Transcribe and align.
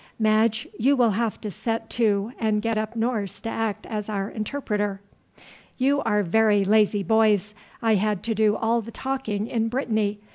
Madge, 0.17 0.67
you 0.79 0.95
will 0.95 1.11
have 1.11 1.39
to 1.41 1.51
set 1.51 1.87
to 1.91 2.31
and 2.39 2.63
get 2.63 2.75
up 2.75 2.95
Norse 2.95 3.39
to 3.41 3.49
act 3.51 3.85
as 3.85 4.09
our 4.09 4.31
interpreter." 4.31 4.99
"You 5.77 6.01
are 6.01 6.23
very 6.23 6.65
lazy 6.65 7.03
boys. 7.03 7.53
I 7.83 7.93
had 7.93 8.23
to 8.23 8.33
do 8.33 8.55
all 8.55 8.81
the 8.81 8.89
talking 8.89 9.45
in 9.45 9.67
Brittany. 9.69 10.19